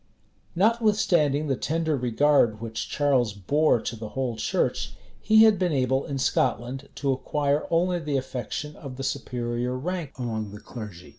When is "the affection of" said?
7.99-8.95